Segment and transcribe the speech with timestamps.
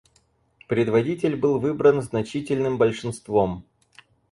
[0.67, 3.63] Предводитель был выбран значительным большинством.